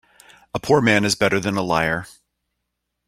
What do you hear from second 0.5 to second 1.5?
A poor man is better